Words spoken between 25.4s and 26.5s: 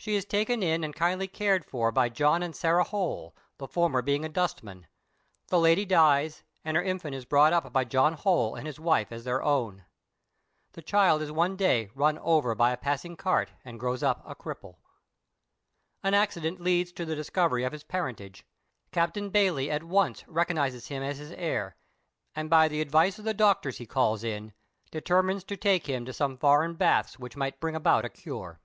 to take him to some